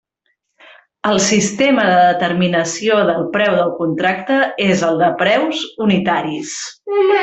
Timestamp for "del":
3.11-3.29, 3.61-3.71